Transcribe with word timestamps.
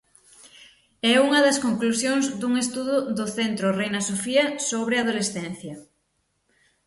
É 1.11 1.13
unha 1.27 1.39
das 1.45 1.61
conclusións 1.65 2.25
dun 2.39 2.53
estudo 2.63 2.95
do 3.17 3.25
Centro 3.37 3.67
Reina 3.79 4.01
Sofía 4.09 4.45
sobre 4.69 4.95
adolescencia. 4.97 5.75